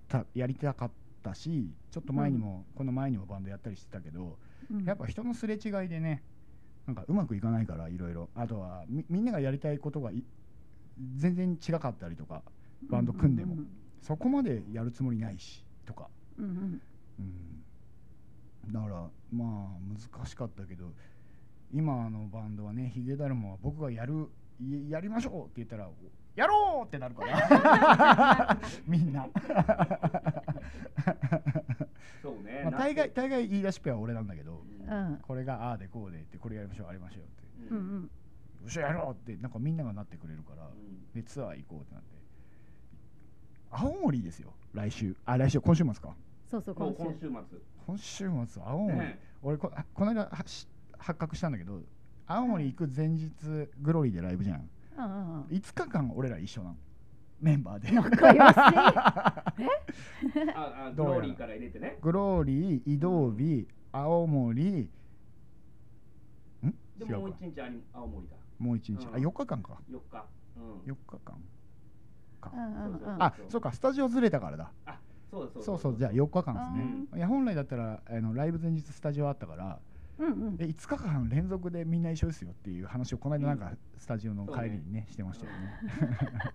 [0.07, 0.91] たやりたかっ
[1.23, 4.37] たしちょっと前にも、この前にもバンドやったりしてたけど
[4.71, 4.83] うん。
[4.85, 6.23] やっぱ人のすれ違いでね
[6.85, 8.29] なんかうまくいかないからいろいろ。
[8.35, 10.23] あとはみみんながやりたいことがい
[11.15, 12.43] 全然違かったりとか
[12.89, 13.67] バンド組んでも、うん
[14.03, 16.81] そこまでやるつもりないしとか、うんうん。
[17.19, 20.91] うん、だからまあ難しかったけど
[21.73, 24.27] 今のバンドはねヒゲダルマは僕がやる
[24.59, 25.87] いやりましょうって言ったら
[26.35, 28.59] やろうってなるから。
[28.87, 29.27] みんな、
[32.21, 34.93] そうね、まあ、な大概大概言い出しっぺは俺なんだけどうん。
[34.93, 37.69] うんこれがああでこうでってこれやりましょうありましょうって。
[37.71, 37.77] うん。
[37.77, 38.09] うんよ
[38.67, 41.11] っしゃやろうってなんかみんながなってくれるからうん。
[41.13, 42.13] でツアー行こうってなって。
[43.71, 44.53] 青森ですよ。
[44.73, 45.15] 来週。
[45.25, 45.59] あ来週。
[45.59, 46.15] 今週末か。
[46.49, 46.97] そうそう今週。
[46.97, 47.59] 今週末。
[47.85, 49.19] 今週末青森、ね。
[49.41, 51.81] 俺こあこの間はし発覚したんだけど
[52.27, 53.29] 青森行く前日
[53.81, 54.69] グローリーでライブじゃん。
[54.97, 55.43] うんうんうん。
[55.47, 56.77] 5日間俺ら一緒なの
[57.43, 57.91] メンバーで。
[57.91, 59.43] 仲良しあ
[60.55, 61.97] あグローリーから入れてね。
[62.01, 64.63] グローリー移動日青森。
[64.63, 64.89] ん？
[66.97, 67.61] でももう一日
[67.93, 68.35] 青森だ。
[68.57, 69.15] もう1日、うん。
[69.15, 69.77] あ4日間か。
[69.91, 70.25] 4日。
[70.55, 70.91] うん。
[70.91, 71.41] 4日間
[72.41, 73.23] か、うんうんうん。
[73.23, 73.71] あそうか。
[73.73, 74.71] スタジオずれたからだ。
[74.85, 74.97] あ
[75.29, 76.85] そうだそうだそうそうじゃあ4日間ですね、
[77.17, 79.79] いや本来だったらあのライブ前日スタジオあったから
[80.19, 80.55] うんうん。
[80.59, 85.57] え5日間連続でみんな一緒ですよっていう話をこの間なんかスタジオの帰りにねしてましたよね。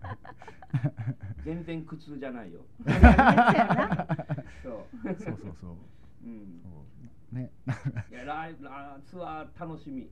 [1.45, 2.61] 全然苦痛じゃないよ。
[2.85, 2.95] そう
[4.63, 5.15] そう。
[5.15, 5.77] そうそうそう。
[6.25, 6.61] うん。
[6.63, 6.69] そ
[7.33, 7.35] う。
[7.35, 7.51] ね。
[8.11, 10.09] いやライブラツアー楽しみ。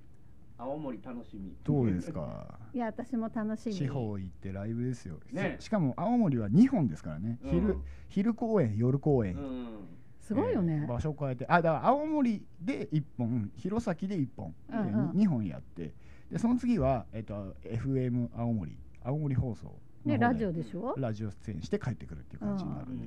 [0.59, 1.55] 青森楽しみ。
[1.65, 2.59] どうですか？
[2.73, 3.75] いや私も楽しみ。
[3.75, 5.57] 地方行ってライブですよ、ね。
[5.61, 7.51] ししかも青森は2本ですからね、うん。
[7.51, 7.77] 昼
[8.09, 9.81] 昼公演夜公演、うん
[10.27, 10.81] すごいよね。
[10.83, 11.47] えー場所変えて。
[11.49, 15.17] あだから青森で1本弘前で1本、うんうん。
[15.17, 15.95] で2本やって。
[16.31, 18.77] でその次は、えっと FM 青森。
[19.05, 19.73] 青森放送
[20.05, 20.95] ねラジオでしょ？
[20.99, 22.97] ラジオ出演して帰ってくるっていう感じになるうん。
[22.97, 22.99] ん。
[22.99, 23.07] で、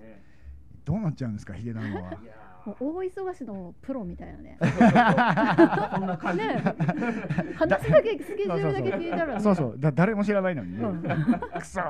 [0.00, 0.22] ね。
[0.84, 2.10] どうなっちゃうんですかヒゲダンは
[2.64, 4.56] もう大忙しのプロみたいなね。
[4.60, 6.74] ーそんな感じね
[7.56, 9.40] 話だけスケジュールだけ聞いたらね。
[9.40, 9.74] そうそう。
[9.78, 10.78] だ誰も知らないのに
[11.58, 11.80] くそ。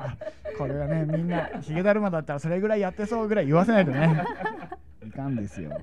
[0.57, 4.23] これはねみんなヒゲだるまだったらそれぐらいやってそうぐらい言わせないとね。
[5.05, 5.79] いかんですよ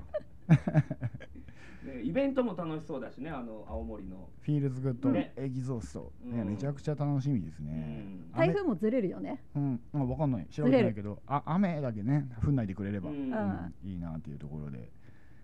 [2.01, 4.29] イベントも楽しそうだしね、あの青森の。
[4.41, 5.33] フィールズグッドね。
[5.35, 6.49] エギゾースト、ねうん。
[6.49, 7.71] めちゃくちゃ楽しみですうね。
[7.71, 8.31] ん。
[8.31, 9.43] 台風もずれるよね。
[9.55, 13.31] うん、あわかんない、調べてないけど、あ雨だけね、降んないでくれれば、ううん。
[13.31, 14.89] んいいなっていうところで、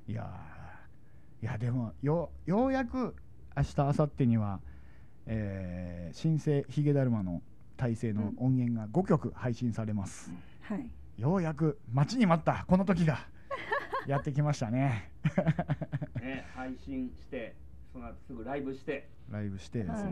[0.08, 3.16] いやー、いや、でも、よようやく
[3.56, 4.60] 明日明後日には、
[5.26, 7.42] えー、新生ヒゲだるまの
[7.76, 10.32] 体制の音源が5曲配信されます。
[10.62, 10.90] はい。
[11.18, 13.28] ようやく待ちに待ったこの時が
[14.08, 15.12] やってきましたね。
[16.22, 17.56] ね、配信して、
[17.92, 19.10] その後すぐライブして。
[19.30, 20.12] ライブしてですうね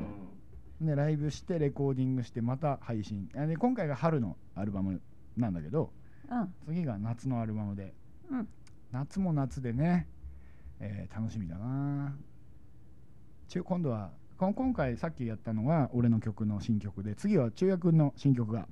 [0.82, 0.86] ん。
[0.86, 3.30] でライブしてレコーディングしてまた配信。
[3.36, 5.02] あで今回が春のアルバム
[5.38, 5.94] なんだけど
[6.30, 6.54] うん。
[6.66, 7.94] 次が夏のアルバムで。
[8.30, 8.48] うん。
[8.92, 10.08] 夏も夏でね、
[10.80, 12.16] えー楽しみだな。
[13.48, 18.68] 中今度はこ今回さっきやったのは俺の曲の新曲で次は中也君の新曲が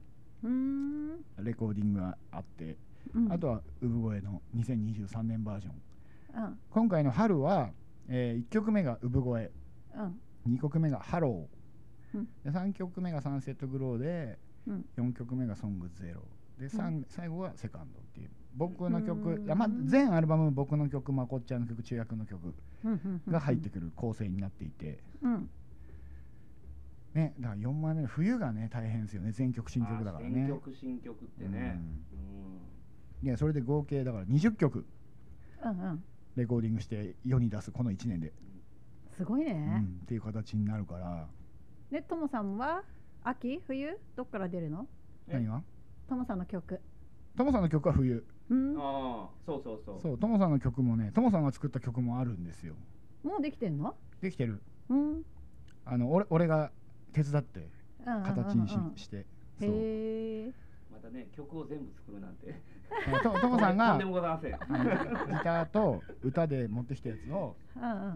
[1.41, 2.75] レコーディングがあって、
[3.15, 3.31] うん。
[3.31, 6.43] あとは産声の2023年バージョン。
[6.43, 6.59] うん。
[6.69, 7.71] 今回の春は、
[8.07, 9.51] え1曲目が産声。
[9.95, 10.55] うん。
[10.55, 12.27] 2曲目が Hello、うん。
[12.43, 14.85] で3曲目が Sunset Glow でうん。
[14.97, 16.21] 4曲目が Song Zero。
[16.59, 18.29] で、三最後はセカンドっていう。
[18.55, 22.91] 僕の曲まあ、全アルバム僕の曲まこっちゃんの曲中学の曲うん
[23.27, 25.49] うんが入ってくる構成になっていて、うん。
[27.13, 29.31] ねだから4枚目の冬がね大変ですよね。
[29.31, 31.79] 全曲新曲だからあね新曲、新曲ってね。
[32.11, 32.72] い
[33.27, 34.85] やそれで合計だから20曲。
[35.63, 36.03] うんうん。
[36.35, 38.33] レコーディングして世に出すこの1年で、
[39.15, 41.27] すごいね、うんっていう形になるから。
[41.91, 42.83] でともさんは
[43.23, 43.61] 秋？
[43.67, 43.99] 冬？
[44.15, 44.87] どっから出るの？
[45.27, 45.33] え？
[45.33, 45.61] 何が？
[46.09, 46.81] ともさんの曲。
[47.37, 48.25] トモさんの曲は冬。
[48.49, 48.73] うん。
[48.73, 48.81] うん。
[48.81, 50.01] ああ、そうそうそう。
[50.01, 52.73] そうトモさんの曲もねトモさんが作った曲もあるんですよ。
[53.23, 53.95] もうできてんの？
[54.21, 54.61] できてる。
[54.89, 55.21] うん。
[55.85, 56.71] あの俺俺が
[57.13, 57.69] 手伝って
[58.05, 59.25] 形にし,、して。
[59.59, 59.69] そう。
[59.69, 60.53] へえ
[60.91, 62.61] またね、曲を全部作るなんて。
[63.07, 64.55] えとトモさんがともございません。
[64.55, 67.55] あのギターと歌で持ってきたやつを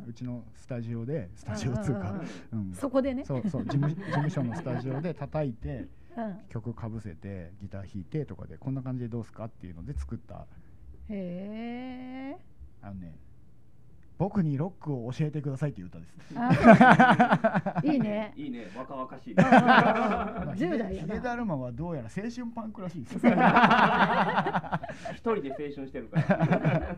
[0.08, 3.24] うちのスタジオでスタジオっつうか、うんうんそこでね。
[3.26, 5.88] そうそう事務事務所のスタジオで叩いて
[6.18, 6.40] うん。
[6.50, 10.46] 曲かぶせてギター弾いてとかでこんな感じでどうすかっていうので作った。
[11.10, 12.38] へえ
[12.82, 13.16] あのね
[14.17, 16.15] 僕にロックを教えてくださいっていう歌です。
[16.36, 19.43] あ いいねいいね、若々しいね。
[19.43, 19.60] うんうんうん
[20.58, 23.17] 10代やヒゲダなルマはどうやら青春パンクらしいです。
[23.17, 23.21] 一
[25.17, 26.97] 人で青春してるから。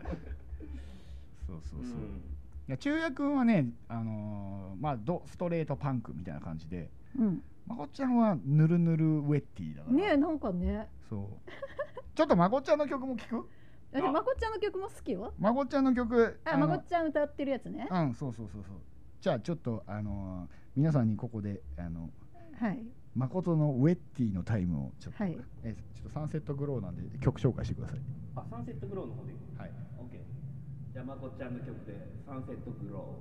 [1.46, 1.90] そうそうそう。
[1.90, 2.22] いうん
[2.68, 9.96] や中也君はね、あのーまあドストレートパンクみたいな感じで、うんまこっちゃんはぬるぬるウェッティだから。
[9.96, 11.26] ねえなんかねそう。
[12.14, 13.48] ちょっとまこっちゃんの曲も聞く？
[13.92, 16.40] 私まこっちゃんの曲も好きよまこっちゃんの曲。
[16.44, 18.76] あのまこっちゃん歌ってるやつねうん、そうそうそうそう。
[19.20, 22.10] じゃあちょっとあのー皆さんにここであの
[22.58, 22.78] はい
[23.16, 27.98] 誠のウェッティのタイムをちょっと、はいえちょっとサンセットグローなんで曲紹介してください。
[28.36, 29.34] あ、サンセットグローの方で。
[29.58, 29.70] はい。
[29.98, 30.20] オッケー。
[30.92, 31.92] じゃあ、まこっちゃんの曲で、
[32.24, 33.18] サンセットグロ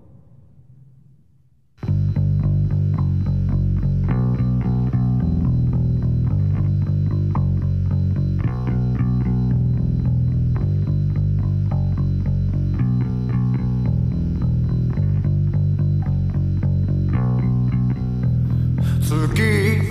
[19.28, 19.82] 月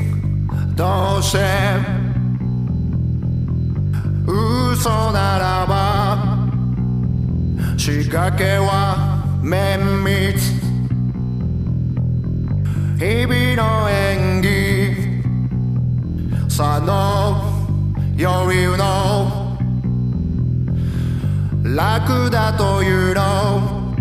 [0.76, 1.38] として
[4.26, 6.48] 嘘ならば
[7.76, 10.58] 仕掛けは綿密。
[12.98, 14.48] 日々の演技
[16.50, 17.42] さの
[18.18, 19.48] 余裕の。
[21.76, 23.94] 楽だというの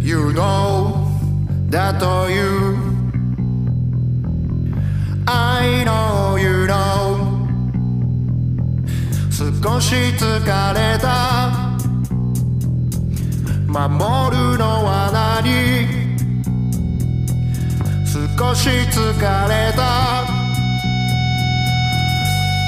[0.00, 1.06] You know
[1.70, 2.67] だという。
[9.38, 9.44] 少
[9.80, 11.78] し疲れた。
[13.68, 15.86] 守るのは何？
[18.04, 19.82] 少し疲れた。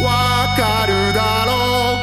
[0.04, 1.50] わかるだろ
[1.96, 1.99] う。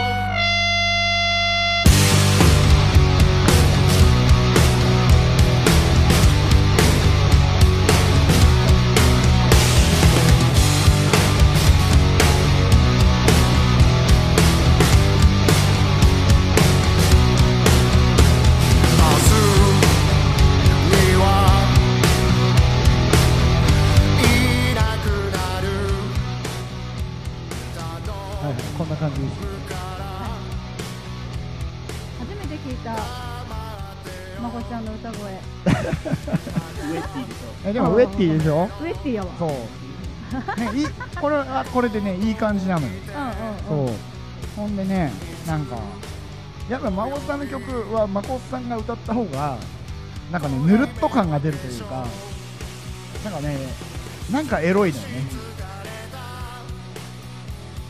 [38.18, 38.70] ティでしょ？
[38.82, 39.50] ウエスティやわそう。
[40.60, 40.88] ね、いい
[41.22, 42.94] これはこれでねいい感じなのよ。
[42.94, 43.98] うんうんそううん
[44.58, 45.12] ほんでね
[45.46, 45.78] なんか
[46.68, 49.58] やっぱ孫さんの曲は孫さんが歌った方が
[50.32, 52.06] なんかねぬるっと感が出るというか
[53.24, 53.58] なんかね
[54.32, 55.24] なんかエロいのよね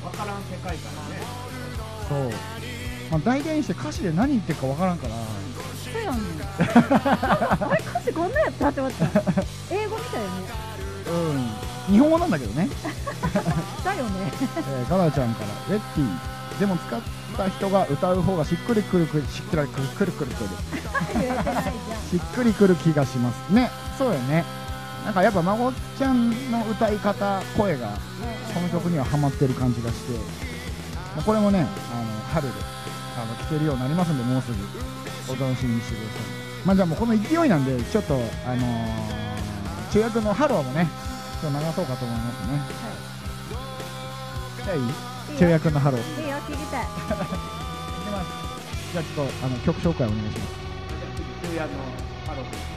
[0.04, 1.22] わからん世界観ね。
[2.08, 2.32] そう、
[3.12, 7.84] まあ、代弁して歌詞で何言ってるかわからんからそうやんねんあれ
[8.14, 9.06] こんなやったって思った。
[9.72, 10.34] 英語みたいよね。
[11.88, 11.94] うん。
[11.94, 12.68] 日本語なんだけどね、
[13.84, 14.32] だよね。
[14.58, 16.20] えー、ガナちゃんから「レッティ」
[16.60, 17.00] でも使っ
[17.38, 20.32] た人が歌う方がしっくりくるくるしっくりくるくるくる。
[20.32, 20.50] くる
[22.12, 23.72] しっくりくる気がしますね。
[23.98, 24.44] そうよね。
[25.06, 27.88] なんかやっぱ孫ちゃんの歌い方声が
[28.54, 30.48] この曲にはハマってる感じがして。
[31.18, 31.68] まあこれもねあの
[32.32, 32.54] 春で
[33.18, 34.58] あの聴けるようになりますんでもうすぐ
[35.34, 38.14] お楽しみにしてくださいまあじゃあもうこの勢いなんでちょっと
[38.46, 39.28] あのー
[39.90, 40.86] 中学のハローもね
[41.42, 42.60] ちょっと流そうかと思いますね。
[44.66, 44.82] じゃあいい？
[44.84, 44.92] いい
[45.40, 46.02] 中よ学のハロー。
[46.20, 46.86] いいいよ聞きたい。
[46.92, 50.52] きますじゃあちょっとあの曲紹介お願いします。
[51.44, 51.70] 昼夜の
[52.28, 52.77] ハロー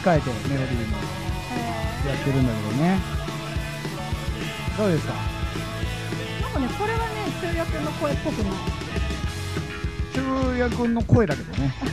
[0.00, 0.96] り変えてメロディーも
[2.08, 2.98] やってるんだけどね。
[4.78, 5.12] どうですか？
[6.42, 7.04] なんかねこれはね
[7.40, 8.52] 中学の声っぽくない。
[10.12, 10.20] 中
[10.58, 11.74] 也君の声だけどね。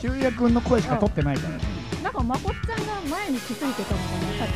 [0.00, 1.60] 中也君の声しか取ってないからね。
[2.02, 4.52] なんかまこっちゃんが前に気づいてたのがねさっき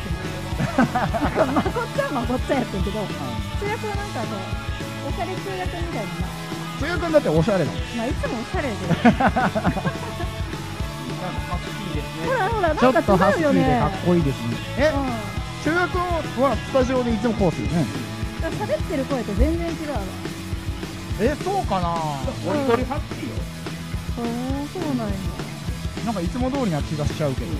[0.79, 0.85] の。
[1.21, 4.27] なんかまこっちゃんはまこっちゃんやってんけど中学はなんかね
[5.07, 6.09] おしゃれ中学みたいな。
[6.79, 8.75] 中也君だっておしゃれだもんまあいつもおしゃれで
[11.21, 12.27] なんかかっこいいですね。
[12.27, 13.63] ほらほらなんちょっかとハスキー違うよね。
[13.63, 14.57] でかっこいいですね。
[14.77, 15.35] えうん。
[15.65, 17.85] 中也君はスタジオでいつもこうするね
[18.41, 19.99] 喋ってる声と全然違うわ。
[21.21, 21.95] えそうかな。
[22.45, 23.35] ゴリゴリハッピーよ。
[23.35, 24.29] へ
[24.63, 25.13] えそうなんや。
[26.05, 27.55] なんかいつも通りな気がしちゃうけどね。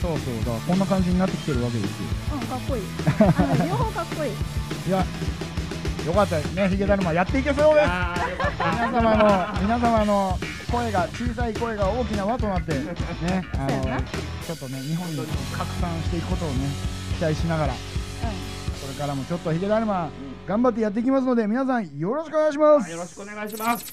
[0.00, 0.44] そうそう。
[0.44, 2.06] だこんな感じになってきてるわけですよ。
[2.32, 2.82] うんかっこいい。
[3.20, 4.30] あの両方かっこいい。
[4.88, 5.04] いや
[6.06, 6.68] よかったですね。
[6.68, 7.88] ヒゲだるまやっていけそうです。
[8.58, 10.38] 皆様の皆様の
[10.74, 12.80] 声が小さい声が大きな輪となってね
[13.54, 13.84] あの
[14.44, 15.16] ちょっとね日本に
[15.56, 16.68] 拡散していくことをね
[17.16, 17.78] 期待しながらこ
[18.88, 20.10] れからもちょっとヒゲだるま
[20.48, 22.90] 頑張ってやっていきますので皆さんよろしくお願いします。
[22.90, 23.84] よろしくお願いします。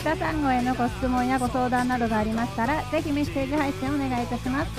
[0.08, 4.70] 菊田さんごへのご質問やご相談などがありましたらぜひメッセージ配信をお願いいたします。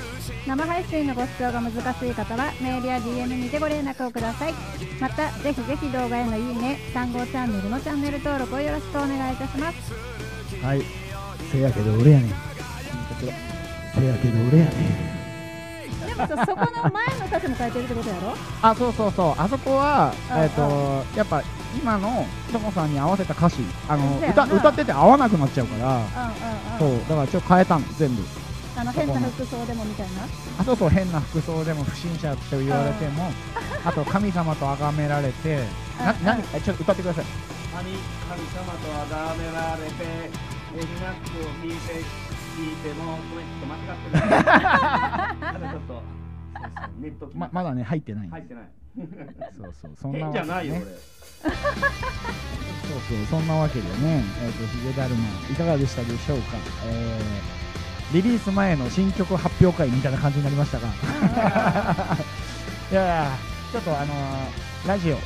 [0.47, 1.77] 生配信のご視聴が難し
[2.09, 4.53] い方はメールや DM にてご連絡をください。
[4.99, 9.93] またぜひぜひ動画へのいいね3号チャンネルのチャンネル登録をよろしくお願いいたします。
[10.65, 10.81] はい。
[11.51, 12.29] せやけど俺やねん。
[13.19, 13.33] せや
[14.15, 14.71] けど俺やね
[16.05, 16.07] ん。
[16.07, 18.33] でもさそこの前の歌詞も書いてるってことやろ？
[18.63, 19.33] あそうそうそう。
[19.37, 20.61] あそこはうんえっ、と
[21.15, 21.43] やっぱ
[21.75, 23.57] 今のともさんに合わせた歌詞
[23.87, 26.97] あの歌歌ってて合わなくなっちゃうからうんうんうん。
[26.97, 28.23] そうだからちょっと変えたの全部。
[28.77, 30.23] あの変な服装でもみたいな？
[30.59, 33.29] あそうそう変な服装でも不審者と言われても
[33.83, 35.63] あと神様と崇められて
[35.99, 36.23] なうん。
[36.23, 37.25] 何えちょっと歌ってください。
[37.75, 37.99] 神神
[38.55, 42.03] 様と崇められてエリナックを聞いて
[42.57, 44.39] 聞いてもごめんちょっと間違ってない
[45.41, 48.63] あのちょっとそうそうネットままだね入ってない、入ってない
[49.57, 50.91] そうそうそんな変じゃないよね俺。
[50.91, 50.97] そ
[51.49, 51.51] う
[53.07, 56.57] そうそんなわけでねえっ、とヒゲダルマンいかがでしたでしょうか。
[56.85, 57.59] えー
[58.11, 60.87] リリース前の新曲発表会みたいな感じになりましたが。
[62.91, 63.37] いや
[63.71, 65.17] ちょっとあのーラジオ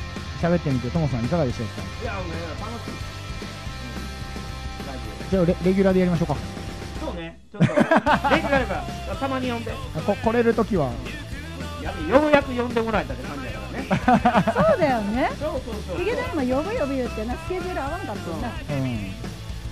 [0.42, 1.82] 喋ってみてともさんいかがでしょうか。
[2.02, 2.90] いやお前楽しい。
[2.90, 4.98] うんラジ
[5.30, 6.34] じゃあレレギュラーでやりましょうか。
[6.34, 7.40] オそうね。
[7.50, 8.84] ちょっとレギュラーが
[9.18, 9.72] たまに呼んで。
[10.06, 10.90] こ来れるときは
[11.84, 11.92] よ
[12.26, 13.88] うやく呼んでもらえたって感じやからね。
[14.54, 15.30] そうだよね。
[15.38, 15.98] そうそうそう。
[15.98, 18.52] ヒゲダルマ呼ぶ呼ぶ言ってなスケジュール合わんかったよな。
[18.70, 19.14] うん。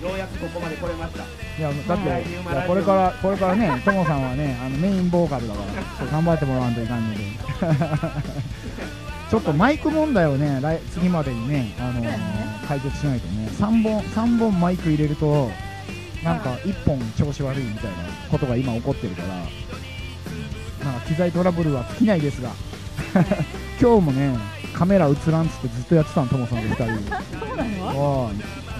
[0.03, 1.23] ようやくここまで来れました。
[1.23, 5.61] いやだって、はいいやこれからこれからね ともさんはねあのメインボーカルだか
[6.01, 7.21] ら頑張ってもらわんといかんので
[9.29, 12.17] ちょっとマイク問題をね来次までにね、あのそうやね。
[12.67, 15.49] 解決しないとね3本三本マイク入れると
[16.23, 17.97] なんか1本調子悪いみたいな
[18.29, 19.27] ことが今起こってるから
[20.83, 22.49] なんか機材トラブルは尽きないですが
[23.81, 24.35] 今日もね
[24.73, 26.85] カメラ映らんっつってずっとやってたのともさんと2人。
[26.85, 27.15] で。
[27.39, 27.63] そうな
[27.93, 28.31] の？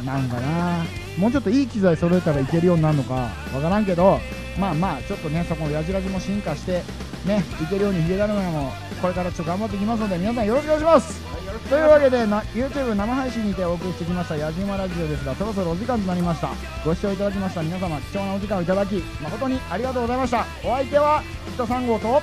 [0.03, 0.83] なんかな。
[1.17, 3.29] もうちょっといい機材揃えたらいけるようになるのかわ
[3.61, 4.19] からんけど
[4.59, 6.81] まあまあちょっとねそこのやじらじも進化して
[7.25, 11.21] ねいけるようにヒゲダルマンもこれからちょっと頑張っていきますので皆さんよろしくお願いします
[11.69, 16.49] というわけでな YouTube 生配信にてお送りしてきました「矢島ラジオ」ですがそろそろお時間となりました。
[16.83, 20.45] ご視聴いただきました皆様貴重なお時間をいただき誠にありがとうございました。
[20.63, 21.23] お相手は
[21.57, 22.21] 生田3号と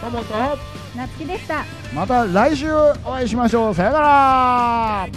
[0.00, 0.34] ともと
[0.96, 1.64] なつきでした。
[1.94, 3.74] また来週お会いしましょう。
[3.74, 5.08] さよなら。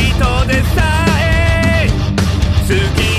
[0.00, 1.88] 人でさえ
[2.68, 3.09] 好き